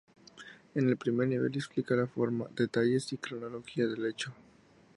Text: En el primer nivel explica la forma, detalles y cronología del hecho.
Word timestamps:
En 0.73 0.89
el 0.89 0.97
primer 0.97 1.27
nivel 1.27 1.53
explica 1.55 1.93
la 1.95 2.07
forma, 2.07 2.47
detalles 2.55 3.13
y 3.13 3.19
cronología 3.19 3.85
del 3.85 4.07
hecho. 4.07 4.33